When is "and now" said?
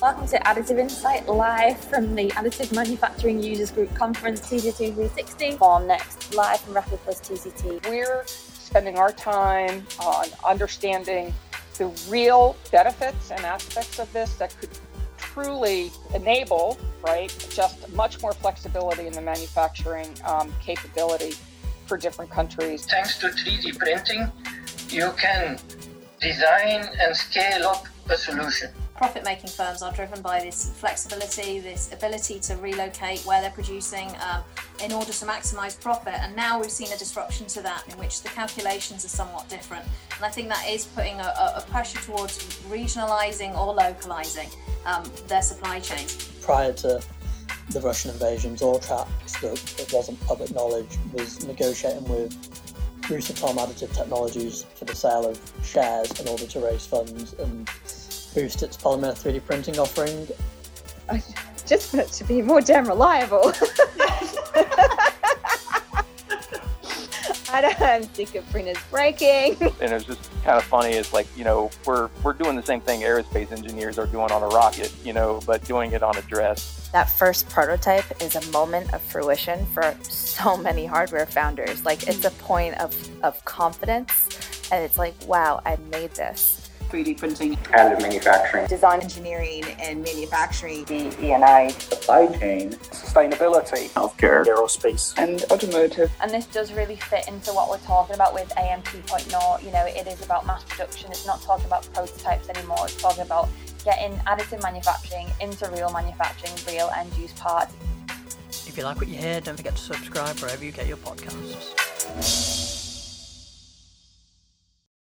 36.20-36.60